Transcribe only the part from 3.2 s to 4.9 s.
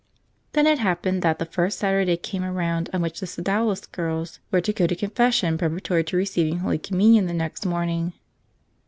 Sodalist girls were to go